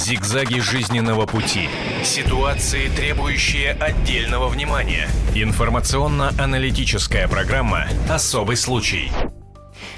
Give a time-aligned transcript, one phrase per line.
[0.00, 1.68] Зигзаги жизненного пути.
[2.02, 5.10] Ситуации, требующие отдельного внимания.
[5.34, 9.12] Информационно-аналитическая программа «Особый случай».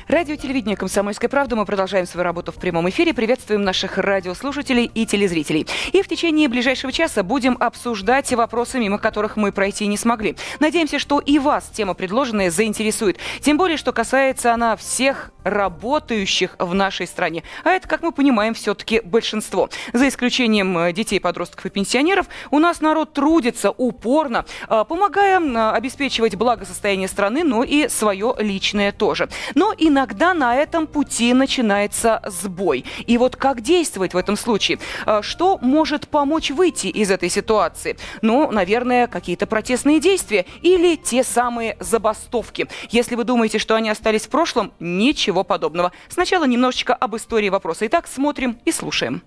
[0.08, 1.54] Радио телевидение «Комсомольская правда».
[1.54, 3.14] Мы продолжаем свою работу в прямом эфире.
[3.14, 5.66] Приветствуем наших радиослушателей и телезрителей.
[5.92, 10.36] И в течение ближайшего часа будем обсуждать вопросы, мимо которых мы пройти не смогли.
[10.58, 13.18] Надеемся, что и вас тема предложенная заинтересует.
[13.40, 17.42] Тем более, что касается она всех работающих в нашей стране.
[17.64, 19.68] А это, как мы понимаем, все-таки большинство.
[19.92, 25.70] За исключением э, детей, подростков и пенсионеров, у нас народ трудится упорно, э, помогая э,
[25.72, 29.28] обеспечивать благосостояние страны, но и свое личное тоже.
[29.54, 32.84] Но иногда на этом пути начинается сбой.
[33.06, 34.78] И вот как действовать в этом случае?
[35.20, 37.96] Что может помочь выйти из этой ситуации?
[38.20, 42.68] Ну, наверное, какие-то протестные действия или те самые забастовки.
[42.90, 45.92] Если вы думаете, что они остались в прошлом, ничего ничего подобного.
[46.08, 47.86] Сначала немножечко об истории вопроса.
[47.86, 49.22] Итак, смотрим и слушаем.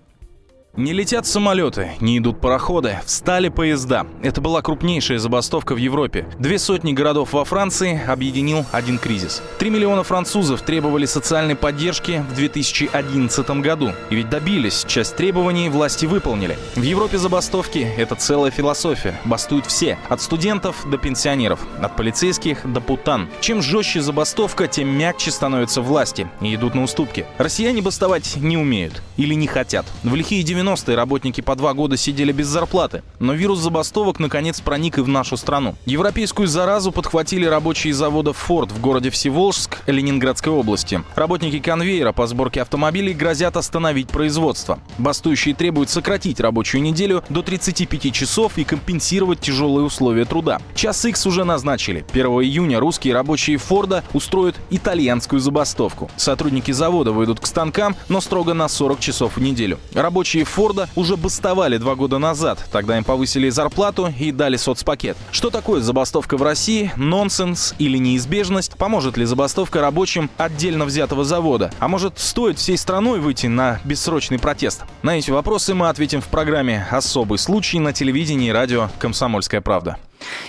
[0.76, 4.06] Не летят самолеты, не идут пароходы, встали поезда.
[4.22, 6.26] Это была крупнейшая забастовка в Европе.
[6.38, 9.42] Две сотни городов во Франции объединил один кризис.
[9.58, 13.92] Три миллиона французов требовали социальной поддержки в 2011 году.
[14.10, 16.58] И ведь добились, часть требований власти выполнили.
[16.74, 19.18] В Европе забастовки— это целая философия.
[19.24, 23.30] Бастуют все, от студентов до пенсионеров, от полицейских до путан.
[23.40, 27.24] Чем жестче забастовка, тем мягче становятся власти и идут на уступки.
[27.38, 29.86] Россияне бастовать не умеют или не хотят.
[30.02, 33.02] В лихие 90 90-е работники по два года сидели без зарплаты.
[33.20, 35.76] Но вирус забастовок наконец проник и в нашу страну.
[35.86, 41.02] Европейскую заразу подхватили рабочие завода Ford в городе Всеволжск Ленинградской области.
[41.14, 44.80] Работники конвейера по сборке автомобилей грозят остановить производство.
[44.98, 50.60] Бастующие требуют сократить рабочую неделю до 35 часов и компенсировать тяжелые условия труда.
[50.74, 52.04] Час X уже назначили.
[52.12, 56.10] 1 июня русские рабочие Форда устроят итальянскую забастовку.
[56.16, 59.78] Сотрудники завода выйдут к станкам, но строго на 40 часов в неделю.
[59.94, 62.58] Рабочие Форда уже бастовали два года назад.
[62.72, 65.18] Тогда им повысили зарплату и дали соцпакет.
[65.30, 66.90] Что такое забастовка в России?
[66.96, 68.74] Нонсенс или неизбежность?
[68.78, 71.70] Поможет ли забастовка рабочим отдельно взятого завода?
[71.78, 74.84] А может, стоит всей страной выйти на бессрочный протест?
[75.02, 79.98] На эти вопросы мы ответим в программе «Особый случай» на телевидении и радио «Комсомольская правда».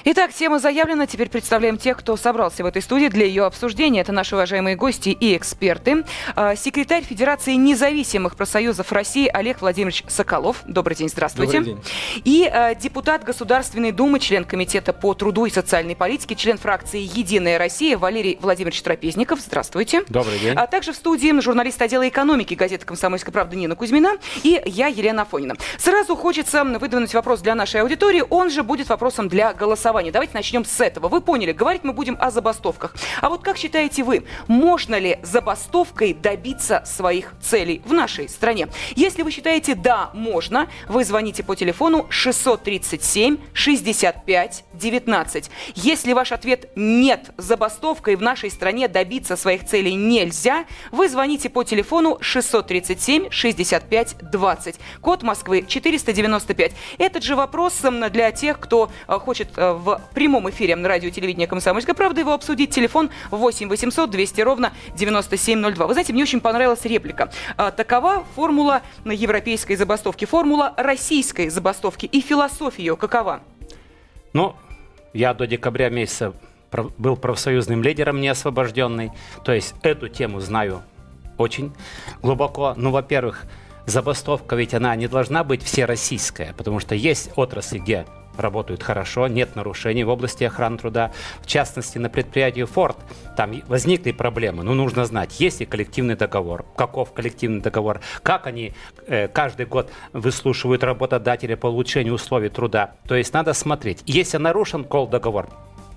[0.06, 1.08] Итак, тема заявлена.
[1.08, 4.02] Теперь представляем тех, кто собрался в этой студии для ее обсуждения.
[4.02, 6.06] Это наши уважаемые гости и эксперты.
[6.36, 10.64] А, секретарь Федерации независимых профсоюзов России Олег Владимирович Соколов.
[10.66, 11.60] Добрый день, здравствуйте.
[11.60, 11.84] Добрый день.
[12.24, 17.58] И а, депутат Государственной Думы, член Комитета по труду и социальной политике, член фракции «Единая
[17.58, 19.40] Россия» Валерий Владимирович Трапезников.
[19.40, 20.04] Здравствуйте.
[20.08, 20.54] Добрый день.
[20.56, 25.24] А также в студии журналист отдела экономики газеты «Комсомольская правда» Нина Кузьмина и я, Елена
[25.24, 25.56] Афонина.
[25.78, 28.24] Сразу хочется выдвинуть вопрос для нашей аудитории.
[28.30, 30.12] Он же будет вопросом для голосования.
[30.12, 31.10] Давайте начнем с этого.
[31.10, 32.96] Вы поняли, говорить мы будем о забастовках.
[33.22, 38.70] А вот как считаете вы, можно ли забастовкой добиться своих целей в нашей стране?
[38.96, 45.50] Если вы считаете «да, можно», вы звоните по телефону 637 65 19.
[45.76, 51.64] Если ваш ответ «нет, забастовкой в нашей стране добиться своих целей нельзя», вы звоните по
[51.64, 54.76] телефону 637 65 20.
[55.02, 56.72] Код Москвы 495.
[56.98, 61.48] Этот же вопрос для тех, кто э, хочет э, в прямом эфире на радио телевидения
[61.48, 62.70] «Комсомольская правда» его обсудить.
[62.72, 65.88] Телефон 8 800 200 ровно 9702.
[65.88, 67.30] Вы знаете, мне очень понравилась реплика.
[67.56, 73.42] А, такова формула европейской забастовки, формула российской забастовки и философия ее какова?
[74.34, 74.56] Ну,
[75.14, 76.34] я до декабря месяца
[76.98, 79.12] был профсоюзным лидером неосвобожденный.
[79.44, 80.82] То есть эту тему знаю
[81.38, 81.72] очень
[82.22, 82.74] глубоко.
[82.76, 83.46] Ну, во-первых,
[83.86, 88.06] забастовка ведь она не должна быть всероссийская, потому что есть отрасли, где
[88.40, 91.12] работают хорошо, нет нарушений в области охраны труда.
[91.42, 92.98] В частности, на предприятии Ford
[93.36, 94.64] там возникли проблемы.
[94.64, 98.74] Ну, нужно знать, есть ли коллективный договор, каков коллективный договор, как они
[99.08, 102.96] э, каждый год выслушивают работодателя по улучшению условий труда.
[103.08, 105.50] То есть надо смотреть, если нарушен кол договор,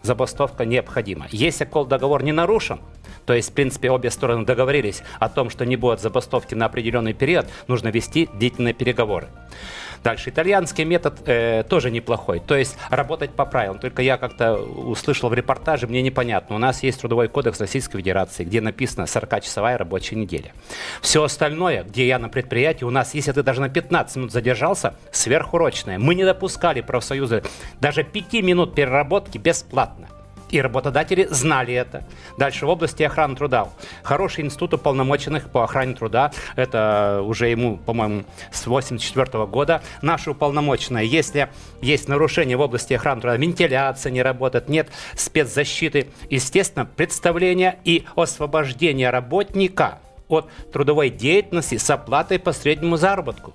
[0.02, 1.26] забастовка необходима.
[1.30, 2.80] Если кол договор не нарушен,
[3.26, 7.12] то есть, в принципе, обе стороны договорились о том, что не будет забастовки на определенный
[7.12, 9.28] период, нужно вести длительные переговоры.
[10.02, 12.40] Дальше, итальянский метод э, тоже неплохой.
[12.40, 13.78] То есть работать по правилам.
[13.78, 16.56] Только я как-то услышал в репортаже, мне непонятно.
[16.56, 20.52] У нас есть Трудовой кодекс Российской Федерации, где написано 40-часовая рабочая неделя.
[21.02, 24.94] Все остальное, где я на предприятии, у нас, если ты даже на 15 минут задержался,
[25.12, 25.98] сверхурочное.
[25.98, 27.42] Мы не допускали профсоюзы
[27.80, 30.08] даже 5 минут переработки бесплатно.
[30.50, 32.04] И работодатели знали это.
[32.38, 33.68] Дальше в области охраны труда.
[34.02, 36.32] Хороший институт уполномоченных по охране труда.
[36.56, 39.82] Это уже ему, по-моему, с 84 года.
[40.02, 41.48] Наши уполномоченные, если
[41.80, 49.10] есть нарушение в области охраны труда, вентиляция не работает, нет спецзащиты, естественно, представление и освобождение
[49.10, 49.98] работника
[50.28, 53.54] от трудовой деятельности с оплатой по среднему заработку.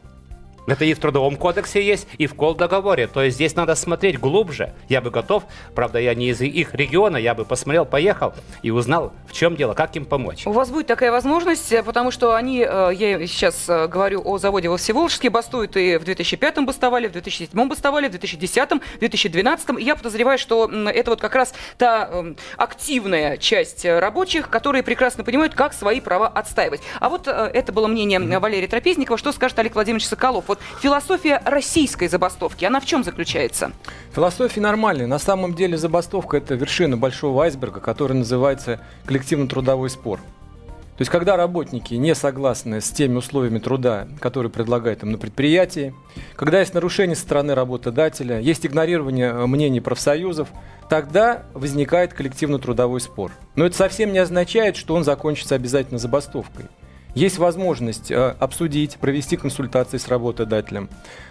[0.67, 3.07] Это и в Трудовом кодексе есть, и в колдоговоре.
[3.07, 4.73] То есть здесь надо смотреть глубже.
[4.89, 5.43] Я бы готов,
[5.75, 8.33] правда, я не из их региона, я бы посмотрел, поехал
[8.63, 10.47] и узнал, в чем дело, как им помочь.
[10.47, 14.37] У вас будет такая возможность, э, потому что они, э, я сейчас э, говорю о
[14.39, 19.79] заводе во Всеволожске, бастуют и в 2005 бастовали, в 2007 бастовали, в 2010, в 2012.
[19.79, 25.53] Я подозреваю, что это вот как раз та эм, активная часть рабочих, которые прекрасно понимают,
[25.53, 26.81] как свои права отстаивать.
[26.99, 29.17] А вот это было мнение Валерия Трапезникова.
[29.17, 30.49] Что скажет Олег Владимирович Соколов?
[30.55, 33.71] Вот философия российской забастовки, она в чем заключается?
[34.13, 35.07] Философия нормальная.
[35.07, 40.19] На самом деле забастовка– это вершина большого айсберга, который называется коллективно-трудовой спор.
[40.19, 45.93] То есть, когда работники не согласны с теми условиями труда, которые предлагают им на предприятии,
[46.37, 50.47] когда есть нарушение со стороны работодателя, есть игнорирование э, мнений профсоюзов,
[50.89, 53.33] тогда возникает коллективно-трудовой спор.
[53.55, 56.67] Но это совсем не означает, что он закончится обязательно забастовкой.
[57.15, 60.89] Есть возможность э, обсудить, провести консультации с работодателем,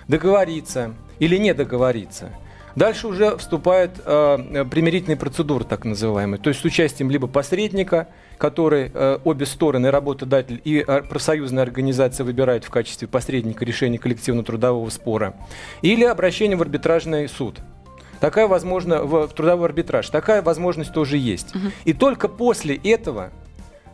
[0.09, 2.31] договориться или не договориться.
[2.75, 8.91] Дальше уже вступает э, примирительные процедуры, так называемые, то есть с участием либо посредника, который
[8.93, 15.35] э, обе стороны, работодатель и э, профсоюзная организация выбирают в качестве посредника решения коллективно-трудового спора,
[15.83, 17.61] или обращение в арбитражный суд.
[18.19, 20.09] Такая возможно в, в трудовой арбитраж.
[20.09, 21.55] Такая возможность тоже есть.
[21.55, 21.67] Угу.
[21.85, 23.31] И только после этого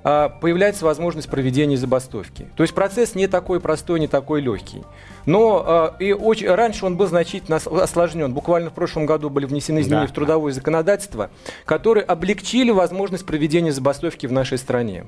[0.03, 2.49] появляется возможность проведения забастовки.
[2.57, 4.83] То есть процесс не такой простой, не такой легкий.
[5.27, 8.33] Но а, и очень, раньше он был значительно осложнен.
[8.33, 10.13] Буквально в прошлом году были внесены изменения да.
[10.13, 11.31] в трудовое законодательство,
[11.67, 15.05] которые облегчили возможность проведения забастовки в нашей стране.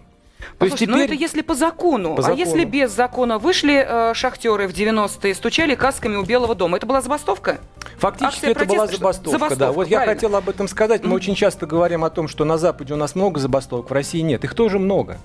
[0.58, 0.94] То есть теперь...
[0.94, 2.16] ну это если по закону.
[2.16, 2.36] по закону.
[2.36, 6.86] А если без закона вышли э, шахтеры в 90-е, стучали касками у Белого дома, это
[6.86, 7.60] была забастовка?
[7.98, 9.72] Фактически Акция это была забастовка, забастовка да.
[9.72, 10.10] Вот правильно.
[10.10, 11.02] я хотел об этом сказать.
[11.02, 11.14] Мы mm-hmm.
[11.16, 14.44] очень часто говорим о том, что на Западе у нас много забастовок, в России нет.
[14.44, 15.18] Их тоже много.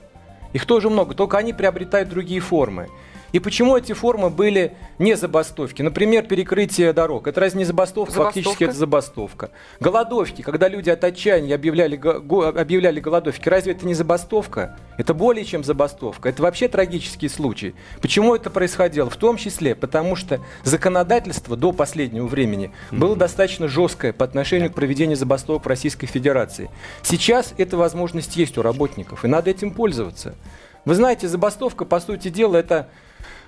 [0.53, 2.89] Их тоже много, только они приобретают другие формы.
[3.31, 5.81] И почему эти формы были не забастовки?
[5.81, 7.27] Например, перекрытие дорог.
[7.27, 8.11] Это разве не забастовка?
[8.11, 8.33] забастовка?
[8.33, 9.51] Фактически это забастовка.
[9.79, 14.77] Голодовки, когда люди от отчаяния объявляли, объявляли голодовки, разве это не забастовка?
[14.97, 16.29] Это более чем забастовка.
[16.29, 17.75] Это вообще трагический случай.
[18.01, 19.09] Почему это происходило?
[19.09, 24.75] В том числе потому, что законодательство до последнего времени было достаточно жесткое по отношению к
[24.75, 26.69] проведению забастовок в Российской Федерации.
[27.01, 30.35] Сейчас эта возможность есть у работников, и надо этим пользоваться.
[30.85, 32.89] Вы знаете, забастовка, по сути дела, это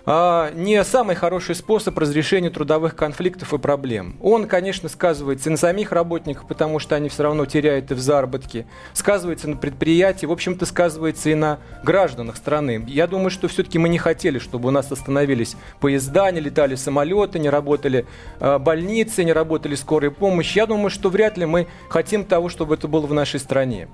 [0.05, 4.15] не самый хороший способ разрешения трудовых конфликтов и проблем.
[4.21, 7.99] Он, конечно, сказывается и на самих работниках, потому что они все равно теряют и в
[7.99, 12.83] заработке, сказывается на предприятии, в общем-то, сказывается и на гражданах страны.
[12.87, 17.39] Я думаю, что все-таки мы не хотели, чтобы у нас остановились поезда, не летали самолеты,
[17.39, 18.05] не работали
[18.39, 20.55] э, больницы, не работали скорая помощь.
[20.55, 23.87] Я думаю, что вряд ли мы хотим того, чтобы это было в нашей стране.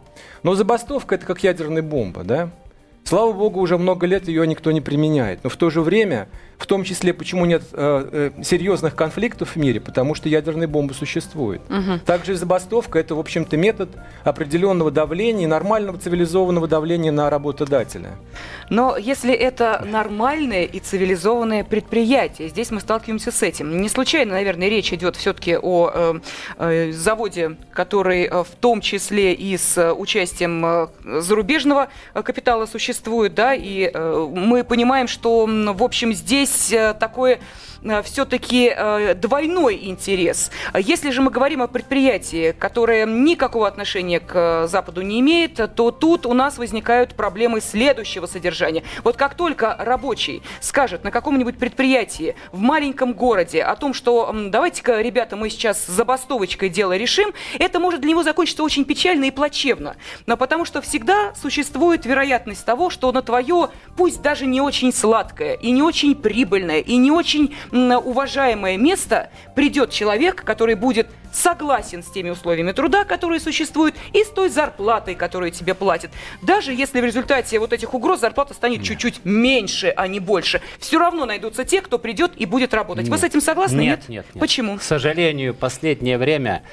[0.44, 2.52] Но забастовка– это как ядерная бомба, да?
[3.08, 5.44] Слава богу, уже много лет ее никто не применяет.
[5.44, 9.56] Но в то же время в том числе, почему нет э, э, серьезных конфликтов в
[9.58, 11.62] мире, потому что ядерные бомбы существуют.
[11.70, 12.00] Угу.
[12.06, 13.90] Также забастовка это, в общем-то, метод
[14.24, 18.12] определенного давления, нормального цивилизованного давления на работодателя.
[18.70, 23.82] Но если это нормальное и цивилизованное предприятие, здесь мы сталкиваемся с этим.
[23.82, 26.20] Не случайно, наверное, речь идет все-таки о э,
[26.58, 30.88] э, заводе, который э, в том числе и с участием э,
[31.22, 37.40] зарубежного капитала существует, да, и э, мы понимаем, что, в общем, здесь здесь э, такое
[37.86, 40.52] Э, все-таки э, двойной интерес.
[40.78, 46.26] Если же мы говорим о предприятии, которое никакого отношения к Западу не имеет, то тут
[46.26, 48.84] у нас возникают проблемы следующего содержания.
[49.04, 55.02] Вот как только рабочий скажет на каком-нибудь предприятии в маленьком городе о том, что давайте-ка,
[55.02, 59.96] ребята, мы сейчас забастовочкой дело решим, это может для него закончиться очень печально и плачевно.
[60.26, 65.54] Но потому что всегда существует вероятность того, что на твое, пусть даже не очень сладкое,
[65.54, 72.08] и не очень прибыльное, и не очень уважаемое место придет человек, который будет согласен с
[72.08, 76.12] теми условиями труда, которые существуют, и с той зарплатой, которую тебе платят.
[76.42, 78.88] Даже если в результате вот этих угроз зарплата станет нет.
[78.88, 83.06] чуть-чуть меньше, а не больше, все равно найдутся те, кто придет и будет работать.
[83.06, 83.12] Нет.
[83.12, 83.80] Вы с этим согласны?
[83.80, 84.42] Нет, нет, нет, нет.
[84.42, 84.78] Почему?
[84.78, 86.64] К сожалению, последнее время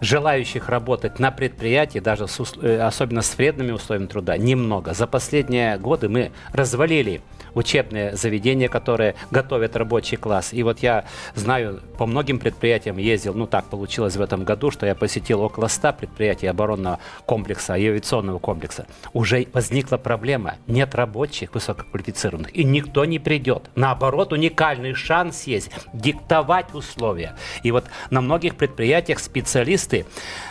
[0.00, 4.94] желающих работать на предприятии, даже с, э, особенно с вредными условиями труда, немного.
[4.94, 7.22] За последние годы мы развалили
[7.54, 10.52] учебные заведения, которые готовят рабочий класс.
[10.52, 11.04] И вот я
[11.34, 15.68] знаю, по многим предприятиям ездил, ну так получилось в этом году, что я посетил около
[15.68, 18.86] 100 предприятий оборонного комплекса и авиационного комплекса.
[19.12, 20.56] Уже возникла проблема.
[20.66, 23.70] Нет рабочих высококвалифицированных, и никто не придет.
[23.74, 27.36] Наоборот, уникальный шанс есть диктовать условия.
[27.62, 29.89] И вот на многих предприятиях специалисты,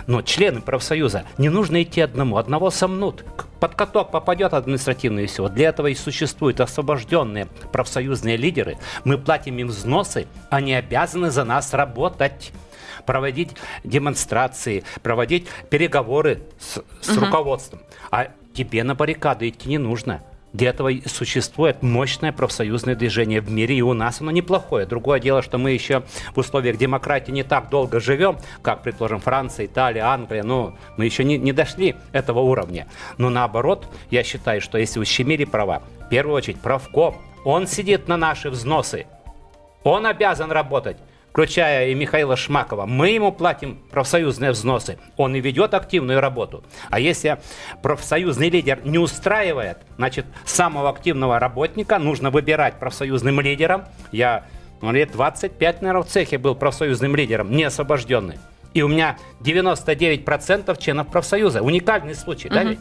[0.08, 3.26] ну, члены профсоюза, не нужно идти одному, одного сомнут
[3.60, 5.50] под каток попадет административное все.
[5.50, 8.78] Для этого и существуют освобожденные профсоюзные лидеры.
[9.04, 12.52] Мы платим им взносы, они обязаны за нас работать
[13.06, 17.26] проводить демонстрации, проводить переговоры с, с угу.
[17.26, 17.80] руководством.
[18.12, 20.22] А тебе на баррикады идти не нужно.
[20.52, 24.86] Для этого существует мощное профсоюзное движение в мире, и у нас оно неплохое.
[24.86, 26.04] Другое дело, что мы еще
[26.34, 31.24] в условиях демократии не так долго живем, как, предположим, Франция, Италия, Англия, но мы еще
[31.24, 32.88] не, не дошли этого уровня.
[33.18, 37.16] Но наоборот, я считаю, что если ущемили права, в первую очередь правком,
[37.46, 39.06] он сидит на наши взносы,
[39.84, 40.98] он обязан работать
[41.30, 44.98] включая и Михаила Шмакова, мы ему платим профсоюзные взносы.
[45.18, 46.64] Он и ведет активную работу.
[46.90, 47.40] А если
[47.82, 53.86] профсоюзный лидер не устраивает, значит, самого активного работника нужно выбирать профсоюзным лидером.
[54.12, 54.46] Я
[54.82, 58.40] ну, лет 25, наверное, в цехе был профсоюзным лидером, не освобожденный.
[58.74, 61.62] И у меня 99% членов профсоюза.
[61.62, 62.56] Уникальный случай, угу.
[62.56, 62.80] да ведь?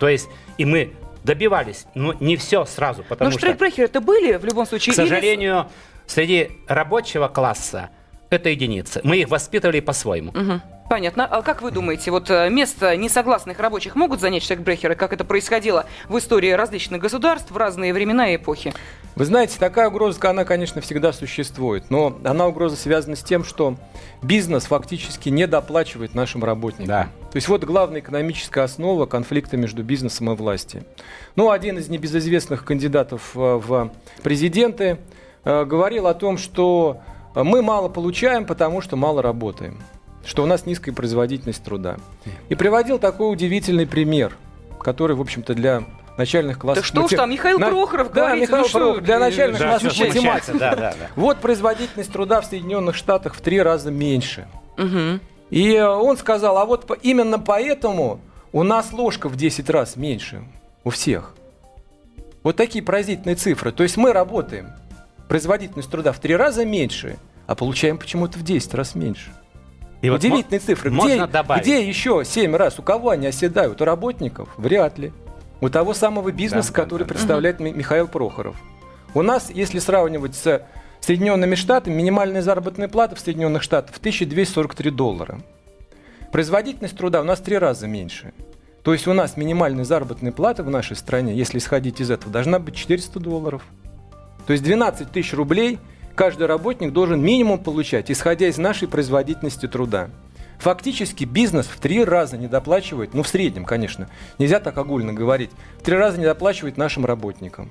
[0.00, 0.92] То есть, и мы
[1.24, 3.46] добивались, но не все сразу, потому но что...
[3.46, 4.92] Но штрейкбрехеры-то были в любом случае?
[4.92, 5.66] К сожалению, или
[6.06, 7.90] среди рабочего класса
[8.30, 9.00] это единицы.
[9.04, 10.30] Мы их воспитывали по-своему.
[10.30, 10.60] Угу.
[10.88, 11.26] Понятно.
[11.26, 15.86] А как вы думаете, вот э, место несогласных рабочих могут занять штекбрехеры, как это происходило
[16.08, 18.72] в истории различных государств в разные времена и эпохи?
[19.16, 23.76] Вы знаете, такая угроза, она, конечно, всегда существует, но она угроза связана с тем, что
[24.22, 26.86] бизнес фактически не доплачивает нашим работникам.
[26.86, 27.08] Да.
[27.32, 30.84] То есть вот главная экономическая основа конфликта между бизнесом и властью.
[31.34, 33.90] Ну, один из небезызвестных кандидатов э, в
[34.22, 34.98] президенты
[35.46, 37.00] говорил о том, что
[37.34, 39.78] мы мало получаем, потому что мало работаем,
[40.24, 41.96] что у нас низкая производительность труда.
[42.48, 44.36] И приводил такой удивительный пример,
[44.80, 45.84] который, в общем-то, для
[46.16, 46.82] начальных классов...
[46.82, 47.14] Так что мати...
[47.14, 47.68] ж там, Михаил на...
[47.68, 50.58] Прохоров да, говорит, Михаил ну Прохоров, для начальных да, классов математики.
[50.58, 51.06] Да, да, да.
[51.14, 54.48] Вот производительность труда в Соединенных Штатах в три раза меньше.
[54.78, 55.20] Угу.
[55.50, 58.20] И он сказал, а вот именно поэтому
[58.52, 60.42] у нас ложка в 10 раз меньше
[60.84, 61.34] у всех.
[62.42, 63.72] Вот такие поразительные цифры.
[63.72, 64.72] То есть мы работаем
[65.28, 69.32] производительность труда в три раза меньше, а получаем почему-то в 10 раз меньше.
[70.02, 70.90] И Удивительные вот цифры.
[70.90, 71.62] Где, добавить.
[71.62, 72.78] где еще 7 раз?
[72.78, 73.80] У кого они оседают?
[73.80, 74.48] У работников?
[74.56, 75.12] Вряд ли.
[75.60, 77.70] У того самого бизнеса, да, который да, представляет угу.
[77.70, 78.56] Михаил Прохоров.
[79.14, 80.62] У нас, если сравнивать с
[81.00, 85.40] Соединенными Штатами, минимальная заработная плата в Соединенных Штатах в 1243 доллара.
[86.32, 88.34] Производительность труда у нас в три раза меньше.
[88.82, 92.58] То есть у нас минимальная заработная плата в нашей стране, если исходить из этого, должна
[92.58, 93.62] быть 400 долларов.
[94.46, 95.78] То есть 12 тысяч рублей
[96.14, 100.08] каждый работник должен минимум получать, исходя из нашей производительности труда.
[100.58, 105.50] Фактически бизнес в три раза не доплачивает, ну в среднем, конечно, нельзя так огульно говорить,
[105.78, 107.70] в три раза не доплачивает нашим работникам.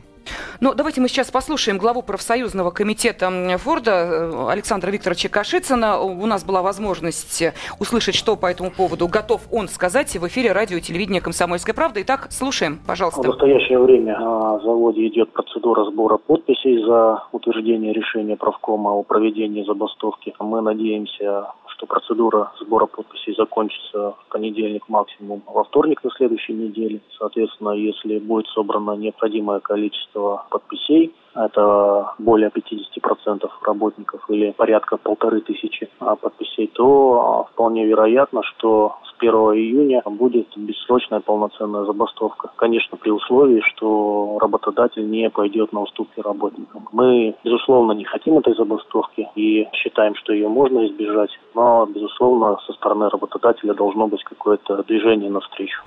[0.62, 6.00] Ну, давайте мы сейчас послушаем главу профсоюзного комитета Форда э, Александра Викторовича Кашицына.
[6.00, 7.44] У нас была возможность
[7.80, 12.02] услышать, что по этому поводу готов он сказать в эфире радио и телевидения «Комсомольская правда».
[12.02, 13.22] Итак, слушаем, пожалуйста.
[13.22, 19.64] В настоящее время на заводе идет процедура сбора подписей за утверждение решения правкома о проведении
[19.64, 20.34] забастовки.
[20.40, 27.02] Мы надеемся что процедура сбора подписей закончится в понедельник, максимум во вторник на следующей неделе.
[27.18, 35.90] Соответственно, если будет собрано необходимое количество подписей, это более 50% работников или порядка полторы тысячи
[36.00, 42.52] а, подписей, то вполне вероятно, что 1 июня будет бессрочная полноценная забастовка.
[42.56, 46.88] Конечно, при условии, что работодатель не пойдет на уступки работникам.
[46.92, 52.74] Мы, безусловно, не хотим этой забастовки и считаем, что ее можно избежать, но, безусловно, со
[52.74, 55.82] стороны работодателя должно быть какое-то движение навстречу.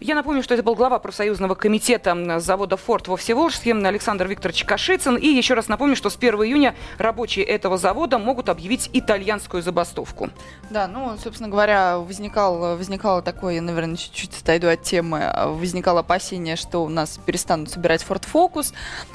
[0.00, 5.16] Я напомню, что это был глава профсоюзного комитета завода «Форд» во Всеволжске Александр Викторович Кашицын.
[5.16, 10.30] И еще раз напомню, что с 1 июня рабочие этого завода могут объявить итальянскую забастовку.
[10.70, 16.84] Да, ну, собственно говоря, возникал, возникало такое, наверное, чуть-чуть отойду от темы, возникало опасение, что
[16.84, 18.72] у нас перестанут собирать Ford Focus.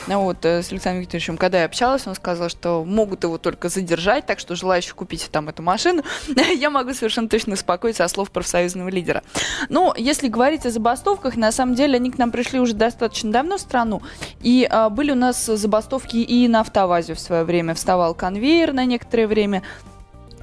[0.07, 4.25] Вот, э, с Александром Викторовичем, когда я общалась, он сказал, что могут его только задержать,
[4.25, 6.03] так что желающих купить там эту машину,
[6.55, 9.23] я могу совершенно точно успокоиться о слов профсоюзного лидера.
[9.69, 13.57] Ну, если говорить о забастовках, на самом деле они к нам пришли уже достаточно давно
[13.57, 14.01] в страну.
[14.41, 17.73] И а, были у нас забастовки и на автовазе в свое время.
[17.73, 19.63] Вставал конвейер на некоторое время.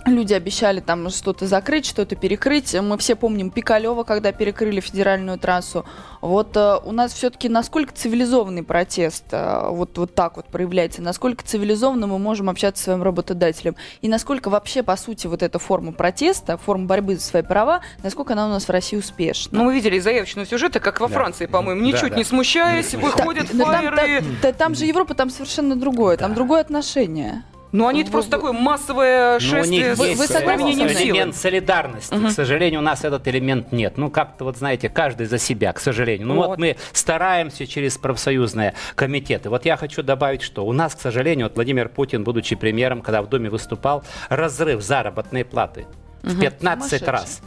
[0.06, 2.74] Люди обещали там что-то закрыть, что-то перекрыть.
[2.74, 5.84] Мы все помним Пикалева, когда перекрыли федеральную трассу.
[6.20, 11.44] Вот э, у нас все-таки насколько цивилизованный протест э, вот, вот так вот проявляется, насколько
[11.44, 15.92] цивилизованно мы можем общаться с своим работодателем, и насколько вообще, по сути, вот эта форма
[15.92, 19.58] протеста, форма борьбы за свои права, насколько она у нас в России успешна.
[19.58, 21.14] Ну, мы видели заявочные сюжеты, как во да.
[21.14, 22.16] Франции, по-моему, ничуть да, да.
[22.16, 23.96] не смущаясь, выходят да, фаеры.
[23.96, 26.24] Там, там, там, там же Европа, там совершенно другое, да.
[26.24, 27.42] там другое отношение.
[27.72, 29.94] Ну, они это просто такое массовое шествие.
[29.96, 32.14] Ну, у них есть элемент солидарности.
[32.14, 32.28] Угу.
[32.28, 33.96] К сожалению, у нас этот элемент нет.
[33.96, 36.28] Ну, как-то вот, знаете, каждый за себя, к сожалению.
[36.28, 39.50] Ну, вот, вот мы стараемся через профсоюзные комитеты.
[39.50, 43.22] Вот я хочу добавить, что у нас, к сожалению, вот Владимир Путин, будучи премьером, когда
[43.22, 45.86] в Доме выступал, разрыв заработной платы
[46.22, 47.40] в 15 раз.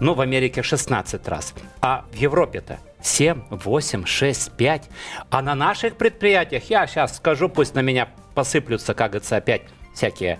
[0.00, 1.54] Ну, в Америке 16 раз.
[1.80, 4.90] А в Европе-то 7, 8, 6, 5.
[5.30, 8.08] А на наших предприятиях, я сейчас скажу, пусть на меня
[8.38, 10.38] посыплются, как говорится, опять всякие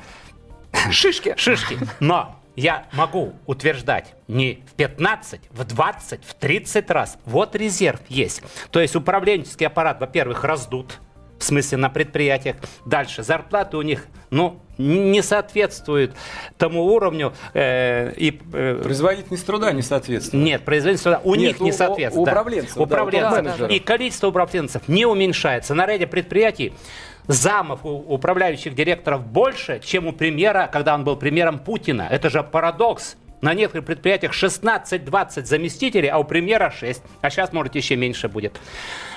[0.92, 1.34] шишки.
[1.36, 1.76] Шишки.
[1.98, 7.18] Но я могу утверждать не в 15, в 20, в 30 раз.
[7.24, 8.42] Вот резерв есть.
[8.70, 11.00] То есть управленческий аппарат, во-первых, раздут,
[11.40, 12.54] в смысле на предприятиях.
[12.86, 16.14] Дальше зарплаты у них, ну, не соответствуют
[16.56, 17.32] тому уровню.
[17.52, 20.44] Э, и, э, производительность труда не соответствует.
[20.44, 22.28] Нет, производительность труда у Нет, них не соответствует.
[22.28, 22.76] У, у управленцев.
[22.76, 23.58] Да, управленцев.
[23.58, 25.74] Да, и количество управленцев не уменьшается.
[25.74, 26.74] На ряде предприятий
[27.28, 32.08] замов у управляющих директоров больше, чем у премьера, когда он был премьером Путина.
[32.10, 33.16] Это же парадокс.
[33.40, 37.00] На некоторых предприятиях 16-20 заместителей, а у премьера 6.
[37.20, 38.58] А сейчас, может, еще меньше будет.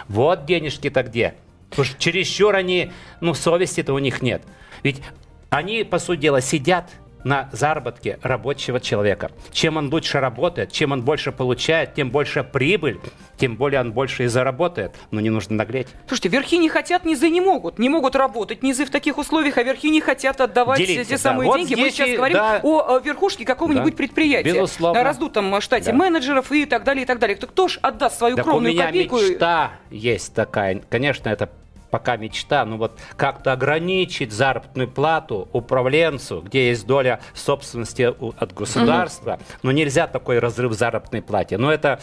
[0.08, 1.34] Вот денежки-то где.
[1.72, 4.44] Потому что чересчур они, ну, совести-то у них нет.
[4.84, 5.02] Ведь
[5.50, 6.92] они, по сути дела, сидят
[7.24, 9.32] на заработке рабочего человека.
[9.52, 13.00] Чем он лучше работает, чем он больше получает, тем больше прибыль,
[13.38, 14.96] тем более он больше и заработает.
[15.12, 15.88] Но не нужно наглеть.
[16.08, 17.80] Слушайте, верхи не хотят, низы не могут.
[17.80, 21.50] Не могут работать низы в таких условиях, а верхи не хотят отдавать Делиться, те самые
[21.50, 21.58] да.
[21.58, 21.76] деньги.
[21.76, 22.60] Вот Мы сейчас и, говорим да.
[22.64, 23.98] о верхушке какого-нибудь да.
[23.98, 24.54] предприятия.
[24.54, 25.04] Безусловно.
[25.04, 25.98] Раздутом штате да.
[25.98, 27.36] менеджеров и так далее, и так далее.
[27.36, 29.18] Кто, кто ж отдаст свою так кровную у меня копейку?
[29.18, 30.82] мечта есть такая.
[30.90, 31.50] Конечно, это
[31.92, 39.34] пока мечта, ну вот как-то ограничить заработную плату управленцу, где есть доля собственности от государства,
[39.34, 39.44] угу.
[39.64, 41.58] но нельзя такой разрыв заработной плате.
[41.58, 42.00] Но это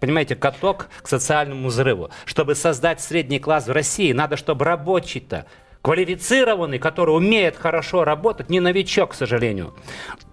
[0.00, 2.10] понимаете, каток к социальному взрыву.
[2.24, 5.46] Чтобы создать средний класс в России, надо, чтобы рабочий-то
[5.82, 9.74] квалифицированный, который умеет хорошо работать, не новичок, к сожалению,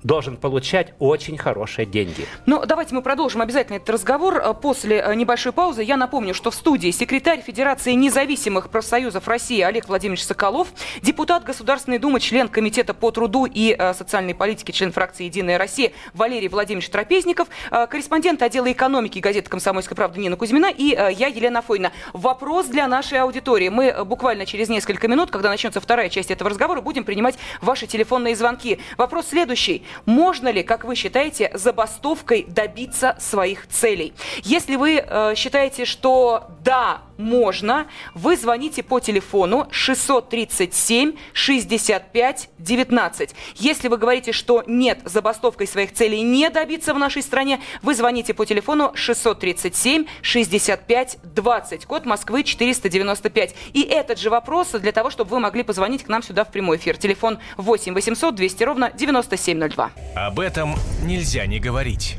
[0.04, 2.26] должен получать очень хорошие деньги.
[2.46, 5.84] Ну, давайте мы продолжим обязательно этот разговор э, после э, небольшой паузы.
[5.84, 10.70] Я напомню, что в студии секретарь Федерации независимых профсоюзов России Олег Владимирович Соколов,
[11.02, 15.92] депутат Государственной Думы, член Комитета по труду и э, социальной политике, член фракции «Единая Россия»
[16.14, 21.92] Валерий Владимирович Трапезников, корреспондент отдела экономики газеты «Комсомольская правда» Нина Кузьмина и я, Елена Фойна.
[22.14, 23.70] Вопрос для нашей аудитории.
[23.70, 27.86] Мы буквально через несколько минут, когда когда начнется вторая часть этого разговора, будем принимать ваши
[27.86, 28.80] телефонные звонки.
[28.96, 29.84] Вопрос следующий.
[30.06, 34.14] Можно ли, как вы считаете, забастовкой добиться своих целей?
[34.44, 43.36] Если вы э, считаете, что да, можно, вы звоните по телефону 637 65 19.
[43.56, 48.34] Если вы говорите, что нет, забастовкой своих целей не добиться в нашей стране, вы звоните
[48.34, 53.56] по телефону 637 65 20, код Москвы 495.
[53.74, 56.78] И этот же вопрос для того, чтобы вы могли позвонить к нам сюда в прямой
[56.78, 56.98] эфир.
[56.98, 59.92] Телефон 8 800 200 ровно 9702.
[60.16, 62.18] Об этом нельзя не говорить.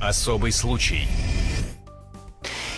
[0.00, 1.08] Особый случай.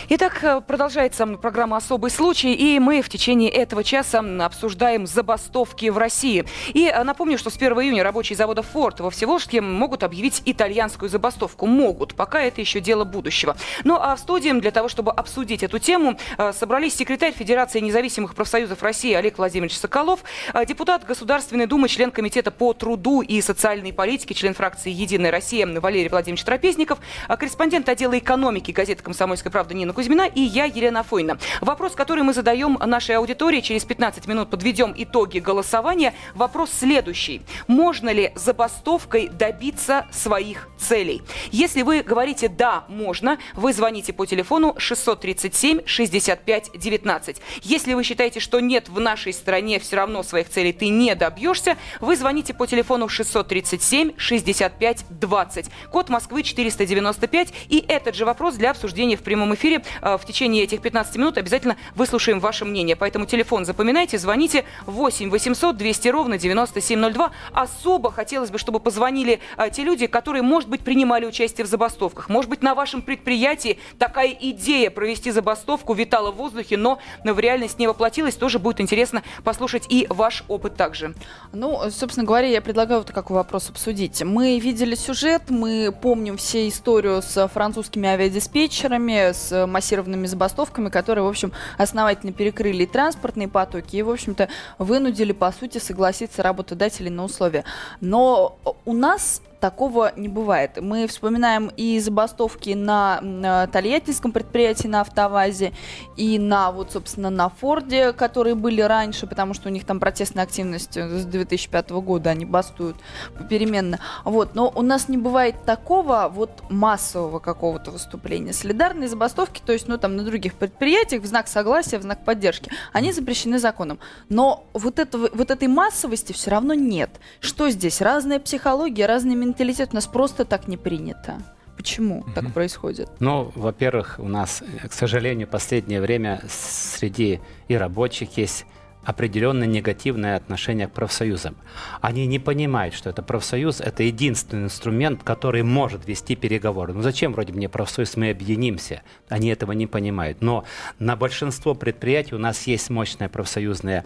[0.08, 5.98] Итак, э, продолжается программа «Особый случай», и мы в течение этого часа обсуждаем забастовки в
[5.98, 6.44] России.
[6.74, 11.08] И э, напомню, что с 1 июня рабочие завода «Форд» во Всеволожске могут объявить итальянскую
[11.08, 11.66] забастовку.
[11.66, 13.56] Могут, пока это еще дело будущего.
[13.82, 18.36] Ну а в студии для того, чтобы обсудить эту тему, э, собрались секретарь Федерации независимых
[18.36, 20.20] профсоюзов России Олег Владимирович Соколов,
[20.68, 26.10] депутат Государственной Думы, член Комитета по труду и социальной политике, член фракции «Единая Россия» Валерий
[26.10, 31.38] Владимирович Трапезников, корреспондент отдела экономики газеты «Комсомольская правда» Нина Кузьмина и я, Елена Фойна.
[31.62, 36.12] Вопрос, который мы задаем нашей аудитории, через 15 минут подведем итоги голосования.
[36.34, 37.40] Вопрос следующий.
[37.66, 41.22] Можно ли забастовкой добиться своих целей?
[41.50, 47.40] Если вы говорите «да, можно», вы звоните по телефону 637 65 19.
[47.62, 51.78] Если вы считаете, что нет, в нашей стране все равно своих целей ты не добьешься,
[52.02, 55.66] вы звоните по телефону 637 65 20.
[55.90, 57.54] Код Москвы 495.
[57.70, 61.76] И этот же вопрос для обсуждения в прямом эфире в течение этих 15 минут обязательно
[61.94, 62.96] выслушаем ваше мнение.
[62.96, 67.30] Поэтому телефон запоминайте, звоните 8 800 200 ровно 9702.
[67.52, 72.28] Особо хотелось бы, чтобы позвонили э, те люди, которые, может быть, принимали участие в забастовках.
[72.28, 77.78] Может быть, на вашем предприятии такая идея провести забастовку витала в воздухе, но в реальность
[77.78, 78.34] не воплотилась.
[78.34, 81.14] Тоже будет интересно послушать и ваш опыт также.
[81.52, 84.22] Ну, собственно говоря, я предлагаю вот какой вопрос обсудить.
[84.22, 91.28] Мы видели сюжет, мы помним все историю с французскими авиадиспетчерами, с массированными забастовками, которые, в
[91.28, 97.24] общем, основательно перекрыли и транспортные потоки и, в общем-то, вынудили, по сути, согласиться работодателей на
[97.24, 97.64] условия.
[98.00, 100.78] Но у нас такого не бывает.
[100.80, 105.72] Мы вспоминаем и забастовки на, Тольяттинском предприятии на Автовазе,
[106.16, 110.44] и на, вот, собственно, на Форде, которые были раньше, потому что у них там протестная
[110.44, 112.96] активность с 2005 года, они бастуют
[113.36, 113.98] попеременно.
[114.24, 114.54] Вот.
[114.54, 118.52] Но у нас не бывает такого вот массового какого-то выступления.
[118.52, 122.70] Солидарные забастовки, то есть, ну, там, на других предприятиях в знак согласия, в знак поддержки,
[122.92, 123.98] они запрещены законом.
[124.28, 127.10] Но вот, этого, вот этой массовости все равно нет.
[127.40, 128.00] Что здесь?
[128.00, 129.90] Разная психология, разный менталитет.
[129.92, 131.38] У нас просто так не принято.
[131.76, 132.34] Почему mm-hmm.
[132.34, 133.08] так происходит?
[133.20, 138.64] Ну, во-первых, у нас, к сожалению, последнее время среди и рабочих есть
[139.06, 141.56] определенно негативное отношение к профсоюзам.
[142.00, 146.92] Они не понимают, что это профсоюз, это единственный инструмент, который может вести переговоры.
[146.92, 149.02] Ну зачем вроде мне профсоюз, мы объединимся?
[149.28, 150.42] Они этого не понимают.
[150.42, 150.64] Но
[150.98, 154.04] на большинство предприятий у нас есть мощные профсоюзные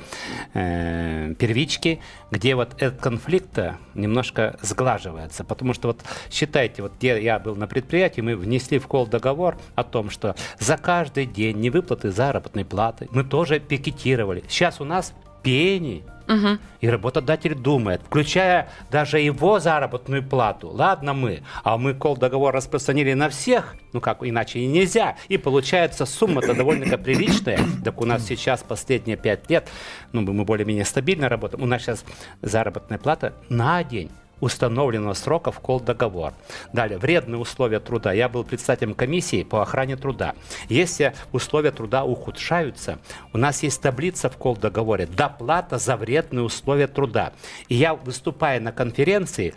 [0.52, 3.58] э, первички, где вот этот конфликт
[3.94, 5.44] немножко сглаживается.
[5.44, 9.56] Потому что вот считайте, вот где я был на предприятии, мы внесли в кол договор
[9.76, 14.44] о том, что за каждый день невыплаты заработной платы мы тоже пикетировали.
[14.46, 16.04] Сейчас у нас пени.
[16.28, 16.58] Угу.
[16.80, 20.68] И работодатель думает, включая даже его заработную плату.
[20.68, 25.16] Ладно мы, а мы кол договор распространили на всех, ну как, иначе и нельзя.
[25.28, 27.58] И получается сумма-то довольно приличная.
[27.84, 29.68] Так у нас сейчас последние пять лет,
[30.12, 32.04] ну мы более-менее стабильно работаем, у нас сейчас
[32.42, 36.32] заработная плата на день установленного срока в кол договор.
[36.72, 38.12] Далее, вредные условия труда.
[38.12, 40.34] Я был председателем комиссии по охране труда.
[40.68, 42.98] Если условия труда ухудшаются,
[43.32, 47.32] у нас есть таблица в кол договоре «Доплата за вредные условия труда».
[47.68, 49.54] И я, выступая на конференции,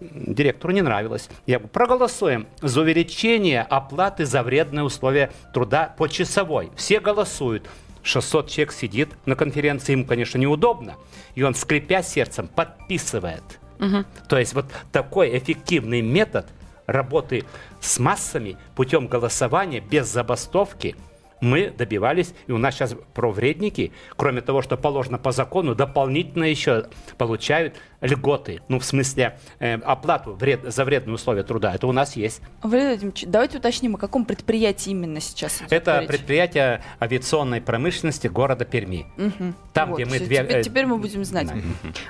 [0.00, 1.28] директору не нравилось.
[1.46, 6.70] Я говорю, проголосуем за увеличение оплаты за вредные условия труда по часовой.
[6.76, 7.68] Все голосуют.
[8.02, 10.94] 600 человек сидит на конференции, ему, конечно, неудобно.
[11.34, 13.42] И он, скрипя сердцем, подписывает–
[13.80, 14.04] Угу.
[14.28, 16.46] То есть вот такой эффективный метод
[16.86, 17.44] работы
[17.80, 20.96] с массами путем голосования без забастовки–
[21.40, 26.86] мы добивались, и у нас сейчас провредники, кроме того, что положено по закону, дополнительно еще
[27.18, 31.74] получают льготы, ну, в смысле, э, оплату вред, за вредные условия труда.
[31.74, 32.40] Это у нас есть.
[32.62, 36.08] Владимир давайте уточним, о каком предприятии именно сейчас идет Это речь?
[36.08, 39.06] предприятие авиационной промышленности города Перми.
[39.18, 39.54] Угу.
[39.72, 40.38] Там, вот, где мы все, две...
[40.38, 41.48] Теперь, э, теперь мы будем знать.
[41.48, 41.54] Да.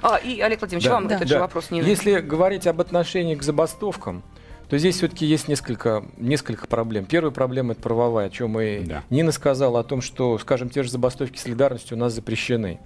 [0.03, 0.95] А, и, Олег Владимирович, да.
[0.95, 1.17] вам да.
[1.17, 1.35] этот да.
[1.35, 4.23] же вопрос не Если говорить об отношении к забастовкам,
[4.71, 7.05] то здесь все-таки есть несколько, несколько проблем.
[7.05, 9.03] Первая проблема– это правовая, о чем и да.
[9.11, 12.79] Нина сказала, о том, что, скажем, те же забастовки солидарности у нас запрещены.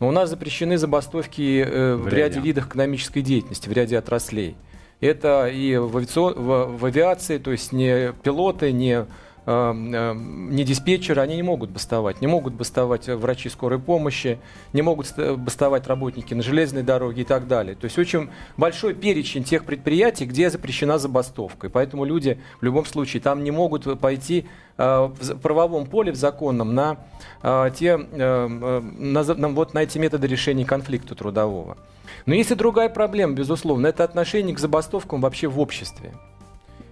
[0.00, 4.56] Но у нас запрещены забастовки э, в, в ряде видов экономической деятельности, в ряде отраслей.
[5.00, 9.04] Это и в, авиацион, в, в авиации, то есть не пилоты, не
[9.50, 12.20] Эм, эм, не диспетчеры, они не могут бастовать.
[12.20, 14.38] Не могут бастовать врачи скорой помощи,
[14.74, 17.74] не могут бастовать работники на железной дороге и так далее.
[17.74, 21.68] То есть очень большой перечень тех предприятий, где запрещена забастовка.
[21.68, 24.44] И поэтому люди в любом случае там не могут пойти
[24.76, 26.98] э, в правовом поле, в законном, на,
[27.42, 31.78] э, те, э, на, на, вот на эти методы решения конфликта трудового.
[32.26, 36.12] Но есть и другая проблема, безусловно, это отношение к забастовкам вообще в обществе.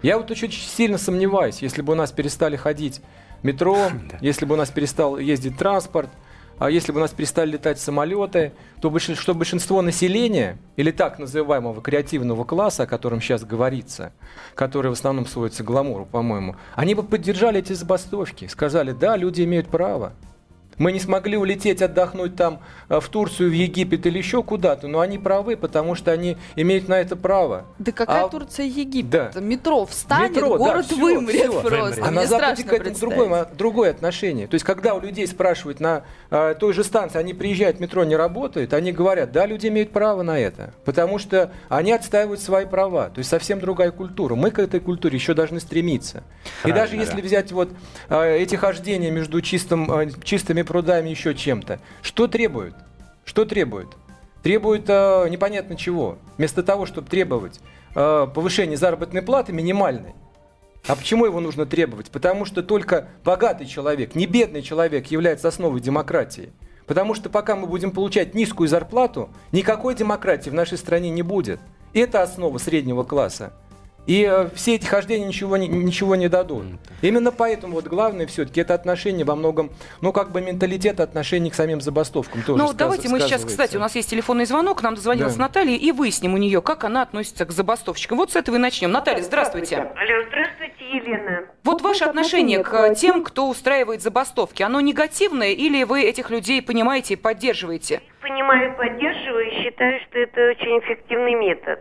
[0.02, 3.00] Я вот очень сильно сомневаюсь, если бы у нас перестали ходить
[3.42, 6.10] метро, если бы у нас перестал ездить транспорт,
[6.58, 11.82] а если бы у нас перестали летать самолеты, то что большинство населения, или так называемого
[11.82, 14.12] креативного класса, о котором сейчас говорится,
[14.54, 19.42] который в основном сводится к гламуру, по-моему, они бы поддержали эти забастовки, сказали, да, люди
[19.42, 20.14] имеют право,
[20.78, 25.00] мы не смогли улететь отдохнуть там э, в Турцию, в Египет или еще куда-то, но
[25.00, 27.64] они правы, потому что они имеют на это право.
[27.78, 28.28] Да какая а...
[28.28, 29.32] Турция Египет?
[29.32, 29.40] Да.
[29.40, 31.62] Метро встанет, Метро, город да, все, вымрет все.
[31.62, 32.02] просто.
[32.04, 34.46] А Мне на Западе к этому другое, другое отношение.
[34.46, 38.16] То есть, когда у людей спрашивают на э, той же станции, они приезжают, метро не
[38.16, 43.08] работает, они говорят, да, люди имеют право на это, потому что они отстаивают свои права.
[43.08, 44.34] То есть, совсем другая культура.
[44.34, 46.22] Мы к этой культуре еще должны стремиться.
[46.62, 47.70] Правильно, И даже если взять вот
[48.08, 51.80] э, эти хождения между чистым, э, чистыми прудами, еще чем-то.
[52.02, 52.74] Что требует?
[53.24, 53.88] Что требует?
[54.42, 56.18] Требует э, непонятно чего.
[56.36, 57.60] Вместо того, чтобы требовать
[57.94, 60.14] э, повышения заработной платы минимальной.
[60.86, 62.10] А почему его нужно требовать?
[62.10, 66.52] Потому что только богатый человек, не бедный человек является основой демократии.
[66.86, 71.58] Потому что пока мы будем получать низкую зарплату, никакой демократии в нашей стране не будет.
[71.92, 73.52] Это основа среднего класса.
[74.06, 76.64] И э, все эти хождения ничего не, ничего не дадут.
[77.02, 81.54] Именно поэтому вот главное все-таки это отношение во многом, ну как бы менталитет отношений к
[81.54, 85.34] самим забастовкам тоже Ну давайте мы сейчас, кстати, у нас есть телефонный звонок, нам дозвонилась
[85.34, 85.42] да.
[85.42, 88.18] Наталья, и выясним у нее, как она относится к забастовщикам.
[88.18, 88.92] Вот с этого и начнем.
[88.92, 89.76] Наталья, здравствуйте.
[89.76, 91.44] Алло, здравствуйте, Елена.
[91.64, 97.14] Вот ваше отношение к тем, кто устраивает забастовки, оно негативное или вы этих людей понимаете
[97.14, 98.00] и поддерживаете?
[98.20, 101.80] Понимаю, поддерживаю и считаю, что это очень эффективный метод.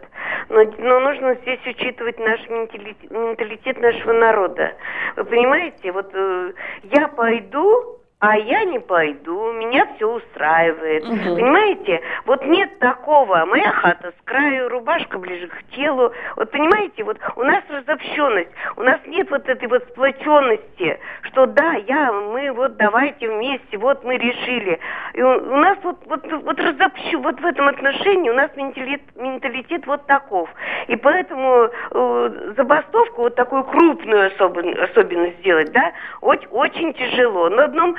[0.49, 4.73] но, но нужно здесь учитывать наш менталитет, менталитет нашего народа.
[5.15, 7.94] Вы понимаете, вот э, я пойду,
[8.25, 11.03] а я не пойду, меня все устраивает.
[11.03, 11.35] Угу.
[11.35, 12.01] Понимаете?
[12.25, 13.45] Вот нет такого.
[13.45, 16.11] Моя хата с краю, рубашка ближе к телу.
[16.35, 21.73] Вот понимаете, вот у нас разобщенность, у нас нет вот этой вот сплоченности, что да,
[21.87, 24.79] я, мы вот давайте вместе, вот мы решили.
[25.13, 29.01] И у, у нас вот, вот, вот разобщу, вот в этом отношении у нас менталитет,
[29.15, 30.49] менталитет вот таков.
[30.87, 37.49] И поэтому э, забастовку вот такую крупную особен, особенность сделать, да, очень, очень тяжело.
[37.49, 37.95] На одном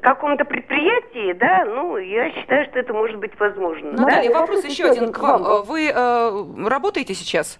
[0.00, 3.92] каком-то предприятии, да, ну, я считаю, что это может быть возможно.
[3.92, 4.40] Наталья, да?
[4.40, 5.64] вопрос еще один к вам.
[5.64, 7.58] Вы э, работаете сейчас?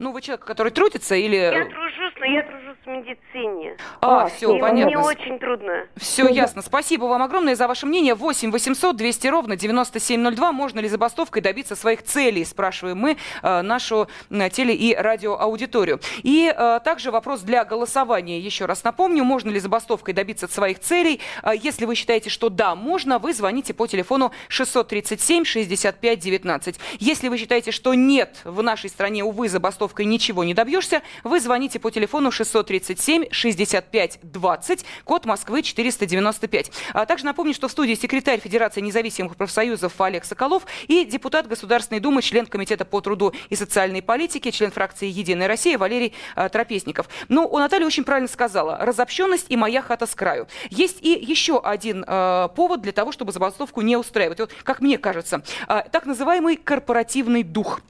[0.00, 1.36] Ну, вы человек, который трудится или...
[1.36, 3.76] Я тружусь, но я тружусь в медицине.
[4.00, 4.86] А, а все, понятно.
[4.86, 5.86] Мне очень трудно.
[5.94, 6.62] Все ясно.
[6.62, 8.14] Спасибо вам огромное за ваше мнение.
[8.14, 10.52] 8 800 200 ровно 9702.
[10.52, 16.00] Можно ли забастовкой добиться своих целей, спрашиваем мы э, нашу э, теле- и радиоаудиторию.
[16.22, 18.40] И э, также вопрос для голосования.
[18.40, 21.20] Еще раз напомню, можно ли забастовкой добиться своих целей.
[21.42, 26.80] Э, если вы считаете, что да, можно, вы звоните по телефону 637 65 19.
[27.00, 31.40] Если вы считаете, что нет, в нашей стране, увы, забастовка забастовкой ничего не добьешься, вы
[31.40, 36.72] звоните по телефону 637 65 20, код Москвы 495.
[36.92, 42.00] А также напомню, что в студии секретарь Федерации независимых профсоюзов Олег Соколов и депутат Государственной
[42.00, 47.08] Думы, член Комитета по труду и социальной политике, член фракции «Единая Россия» Валерий а, Трапезников.
[47.28, 48.78] Ну, у Натальи очень правильно сказала.
[48.80, 50.46] Разобщенность и моя хата с краю.
[50.70, 54.40] Есть и еще один э, повод для того, чтобы забастовку не устраивать.
[54.40, 57.80] Вот, как мне кажется, э, так называемый корпоративный дух.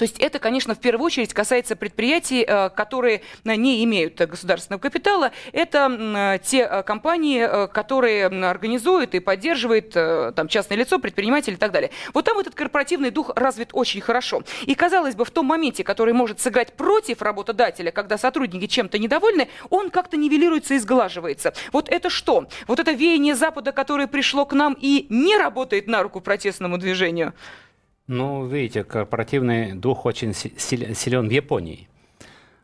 [0.00, 4.80] То есть это, конечно, в первую очередь касается предприятий, э, которые э, не имеют государственного
[4.80, 5.30] капитала.
[5.52, 11.90] Это э, те компании, которые организуют и поддерживают там, частное лицо, предприниматели и так далее.
[12.14, 14.42] Вот там этот корпоративный дух развит очень хорошо.
[14.62, 19.48] И, казалось бы, в том моменте, который может сыграть против работодателя, когда сотрудники чем-то недовольны,
[19.68, 21.52] он как-то нивелируется и сглаживается.
[21.72, 22.48] Вот это что?
[22.66, 27.34] Вот это веяние Запада, которое пришло к нам и не работает на руку протестному движению?
[28.10, 31.86] Ну, видите, корпоративный дух очень силен в Японии.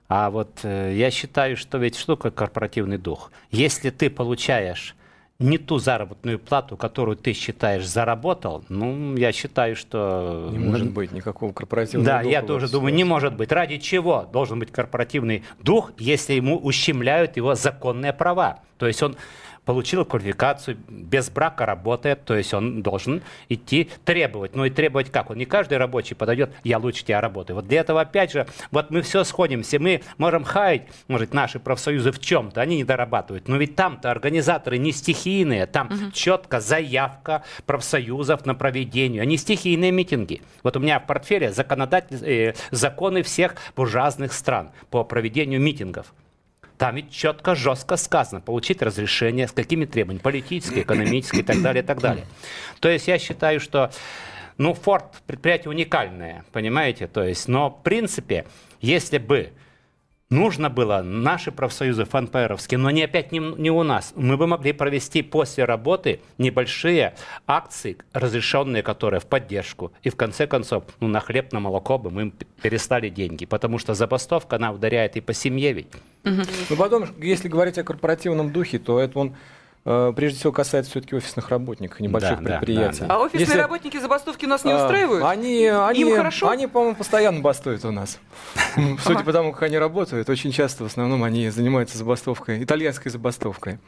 [0.09, 3.31] А вот э, я считаю, что ведь что такое корпоративный дух?
[3.53, 4.97] Если ты получаешь
[5.39, 10.49] не ту заработную плату, которую ты считаешь заработал, ну, я считаю, что...
[10.51, 12.25] Не может быть никакого корпоративного да, духа.
[12.25, 13.53] Да, я тоже думаю, не может быть.
[13.53, 18.63] Ради чего должен быть корпоративный дух, если ему ущемляют его законные права?
[18.79, 19.17] То есть он
[19.67, 24.55] получил квалификацию, без брака работает, то есть он должен идти требовать.
[24.55, 25.31] Ну и требовать как?
[25.31, 27.57] Он не каждый рабочий подойдет, я лучше тебя работаю.
[27.57, 32.13] Вот для этого, опять же, вот мы все сходимся, мы можем хаять, может, наши профсоюзы
[32.13, 36.13] в чем-то, они не дорабатывают, но ведь там-то организаторы не стихийные, там угу.
[36.13, 40.43] четко заявка профсоюзов на проведение, они стихийные митинги.
[40.63, 46.15] Вот у меня в портфеле законодатель, э, законы всех буржуазных стран по проведению митингов.
[46.79, 51.83] Там ведь четко, жестко сказано, получить разрешение, с какими требованиями, политические, экономические и так далее,
[51.83, 52.27] и так далее.
[52.81, 53.91] То есть я считаю, что
[54.59, 57.07] ну, Форд предприятие уникальное, понимаете?
[57.07, 58.47] То есть, но в принципе,
[58.81, 59.53] если бы
[60.31, 64.13] нужно было наши профсоюзы ФНПРовские, но не опять не, не у нас.
[64.17, 67.15] Мы бы могли провести после работы небольшие
[67.47, 69.93] акции, разрешенные которые в поддержку.
[70.03, 73.47] И в конце концов, ну, на хлеб, на молоко бы мы перестали деньги.
[73.47, 75.89] Потому что забастовка, она ударяет и по семье ведь.
[76.25, 79.37] Ну, потом, если говорить о корпоративном духе, то это он
[80.17, 83.01] прежде всего касается все-таки офисных работников, небольших да, предприятий.
[83.01, 83.15] Да, да, да.
[83.15, 85.25] А офисные Если, работники забастовки у нас не а, устраивают?
[85.25, 86.49] Они, они, Им хорошо?
[86.49, 88.19] Они, по-моему, постоянно бастуют у нас.
[89.05, 93.79] Судя по тому, как они работают, очень часто в основном они занимаются забастовкой, итальянской забастовкой.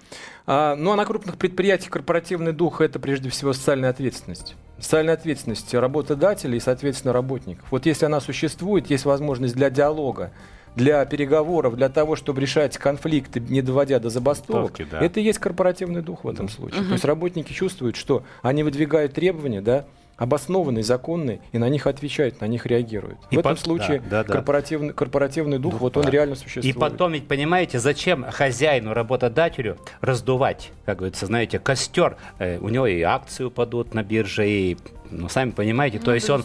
[0.46, 4.54] А, ну а на крупных предприятиях корпоративный дух– это прежде всего социальная ответственность.
[4.78, 7.66] Социальная ответственность работодателей и, соответственно, работников.
[7.72, 10.30] Вот если она существует, есть возможность для диалога,
[10.76, 15.00] для переговоров, для того, чтобы решать конфликты, не доводя до забастовок, Ставки, да.
[15.00, 16.52] это и есть корпоративный дух в этом да.
[16.52, 16.80] случае.
[16.80, 16.88] Угу.
[16.88, 19.84] То есть работники чувствуют, что они выдвигают требования, да,
[20.18, 23.18] обоснованные, законные, и на них отвечают, на них реагируют.
[23.30, 26.10] И в этом случае да, да, корпоративный, корпоративный дух, дух вот он да.
[26.10, 26.76] реально существует.
[26.76, 32.88] И потом ведь, понимаете, зачем хозяину, работодателю раздувать, как говорится, знаете, костер, э, у него
[32.88, 34.76] и акции упадут на бирже, и
[35.10, 36.44] ну, сами понимаете, ну, то есть он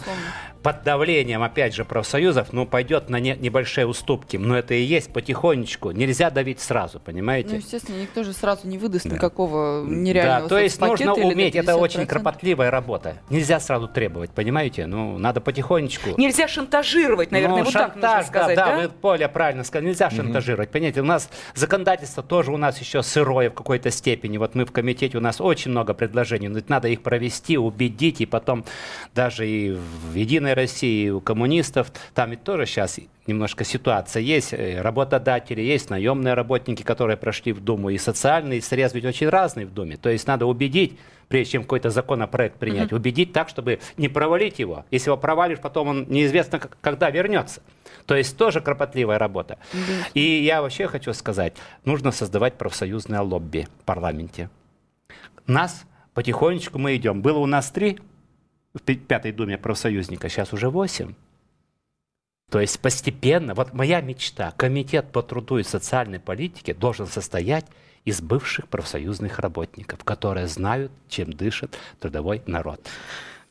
[0.64, 4.38] под давлением, опять же, профсоюзов, ну, пойдет на не, небольшие уступки.
[4.38, 5.90] Но это и есть потихонечку.
[5.90, 7.50] Нельзя давить сразу, понимаете?
[7.50, 9.14] Ну, естественно, никто же сразу не выдаст да.
[9.14, 13.18] никакого нереального Да, то есть нужно уметь, это очень кропотливая работа.
[13.28, 14.86] Нельзя сразу требовать, понимаете?
[14.86, 16.10] Ну, надо потихонечку.
[16.16, 18.66] Нельзя шантажировать, наверное, ну, вот шантаж, так нужно сказать, да?
[18.66, 20.16] Да, вы, Поля, правильно сказали, нельзя mm-hmm.
[20.16, 20.70] шантажировать.
[20.70, 24.38] Понимаете, у нас законодательство тоже у нас еще сырое в какой-то степени.
[24.38, 28.26] Вот мы в комитете, у нас очень много предложений, но надо их провести, убедить и
[28.26, 28.64] потом потом
[29.14, 34.52] даже и в «Единой России», и у коммунистов, там ведь тоже сейчас немножко ситуация есть.
[34.52, 39.64] Э, работодатели, есть наемные работники, которые прошли в Думу, и социальный срез ведь очень разный
[39.64, 39.96] в Думе.
[39.96, 42.96] То есть надо убедить, прежде чем какой-то законопроект принять, mm-hmm.
[42.96, 44.84] убедить так, чтобы не провалить его.
[44.90, 47.62] Если его провалишь, потом он неизвестно, когда вернется.
[48.06, 49.58] То есть тоже кропотливая работа.
[49.72, 50.10] Mm-hmm.
[50.14, 54.50] И я вообще хочу сказать, нужно создавать профсоюзное лобби в парламенте.
[55.46, 57.22] Нас потихонечку мы идем.
[57.22, 57.98] Было у нас три
[58.74, 61.14] в пятой думе профсоюзника, сейчас уже восемь.
[62.50, 67.66] То есть постепенно, вот моя мечта, комитет по труду и социальной политике должен состоять
[68.04, 72.80] из бывших профсоюзных работников, которые знают, чем дышит трудовой народ.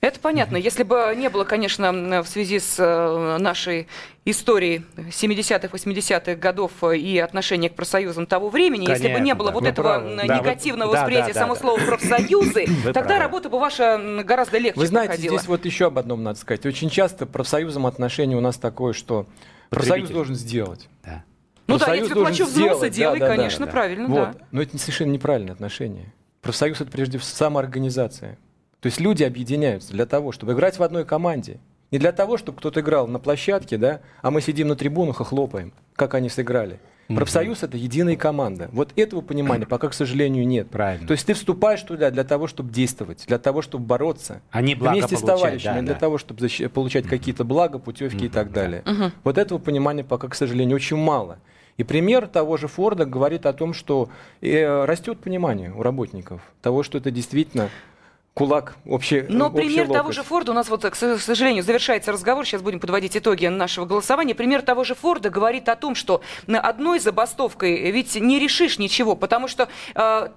[0.03, 0.57] Это понятно.
[0.57, 3.87] Если бы не было, конечно, в связи с э, нашей
[4.25, 9.47] историей 70-х, 80-х годов и отношения к профсоюзам того времени, конечно, если бы не было
[9.47, 10.23] да, вот этого правы.
[10.23, 13.19] негативного да, восприятия да, да, само да, слова профсоюзы, тогда правы.
[13.19, 15.37] работа бы ваша гораздо легче Вы знаете, проходила.
[15.37, 16.65] здесь вот еще об одном надо сказать.
[16.65, 19.25] Очень часто профсоюзам отношение у нас такое, что
[19.69, 20.89] профсоюз должен сделать.
[21.05, 21.23] Да.
[21.67, 24.31] Ну да, я тебе плачу взносы, делай, да, да, конечно, да, правильно, вот.
[24.33, 24.35] да.
[24.51, 26.11] Но это совершенно неправильное отношение.
[26.41, 28.37] Профсоюз это прежде всего самоорганизация.
[28.83, 31.57] То есть люди объединяются для того, чтобы играть в одной команде.
[31.91, 35.23] Не для того, чтобы кто-то играл на площадке, да, а мы сидим на трибунах и
[35.23, 36.81] хлопаем, как они сыграли.
[37.07, 38.69] Профсоюз это единая команда.
[38.73, 40.69] Вот этого понимания пока, к сожалению, нет.
[40.69, 41.07] Правильно.
[41.07, 44.41] То есть ты вступаешь туда для того, чтобы действовать, для того, чтобы бороться.
[44.51, 45.99] Они благо вместе с товарищами, да, для да.
[46.01, 48.83] того, чтобы защ- получать какие-то блага, путевки и так далее.
[49.23, 51.39] Вот этого понимания пока, к сожалению, очень мало.
[51.77, 54.09] И пример того же Форда говорит о том, что
[54.41, 57.69] э, растет понимание у работников того, что это действительно
[58.33, 59.25] кулак общий.
[59.29, 59.93] Но пример локоть.
[59.93, 63.85] того же Форда, у нас вот, к сожалению, завершается разговор, сейчас будем подводить итоги нашего
[63.85, 64.33] голосования.
[64.33, 69.47] Пример того же Форда говорит о том, что одной забастовкой ведь не решишь ничего, потому
[69.47, 70.29] что э,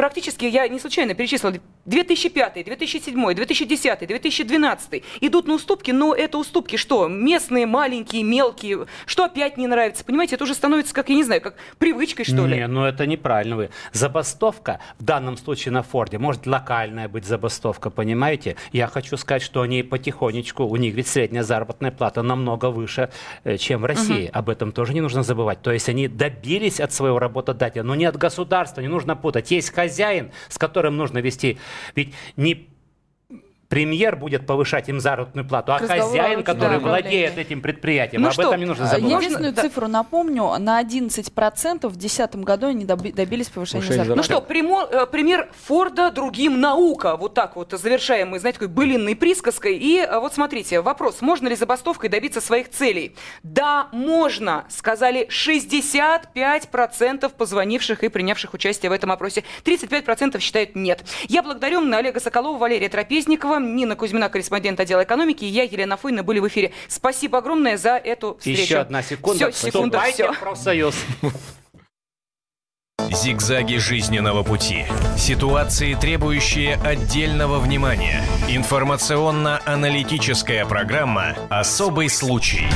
[0.00, 6.76] практически, я не случайно перечислила, 2005, 2007, 2010, 2012 идут на уступки, но это уступки
[6.76, 7.06] что?
[7.06, 11.42] Местные, маленькие, мелкие, что опять не нравится, понимаете, это уже становится, как, я не знаю,
[11.42, 12.56] как привычкой, что ли?
[12.56, 13.70] Не, ну это неправильно вы.
[13.92, 18.56] Забастовка, в данном случае на Форде, может локальная быть забастовка, понимаете?
[18.72, 23.10] Я хочу сказать, что они потихонечку, у них ведь средняя заработная плата намного выше,
[23.44, 24.28] э, чем в России.
[24.28, 24.38] Угу.
[24.38, 25.60] Об этом тоже не нужно забывать.
[25.60, 29.50] То есть они добились от своего работодателя, но не от государства, не нужно путать.
[29.50, 31.58] Есть хозяин, с которым нужно вести.
[31.94, 32.68] Ведь не
[33.70, 38.20] премьер будет повышать им заработную плату, а хозяин, который да, владеет этим предприятием.
[38.20, 39.22] Ну Об что, этом не нужно забывать.
[39.22, 39.62] Единственную да.
[39.62, 40.58] цифру напомню.
[40.58, 44.14] На 11% в 2010 году они добились повышения зарплаты.
[44.16, 47.16] Ну что, пример, э, пример Форда другим наука.
[47.16, 49.76] Вот так вот завершаем мы, знаете, такой былинной присказкой.
[49.76, 51.22] И э, вот смотрите, вопрос.
[51.22, 53.14] Можно ли забастовкой добиться своих целей?
[53.44, 59.44] Да, можно, сказали 65% позвонивших и принявших участие в этом опросе.
[59.64, 61.04] 35% считают нет.
[61.28, 66.22] Я благодарю Олега Соколова, Валерия Трапезникова, Нина Кузьмина, корреспондент отдела экономики, и я, Елена Фойна,
[66.22, 66.72] были в эфире.
[66.88, 68.62] Спасибо огромное за эту встречу.
[68.62, 69.50] Еще одна секунда.
[69.50, 70.32] Все, секунда, все.
[70.32, 70.94] профсоюз.
[73.10, 74.86] Зигзаги жизненного пути.
[75.16, 78.22] Ситуации, требующие отдельного внимания.
[78.48, 82.70] Информационно-аналитическая программа «Особый случай».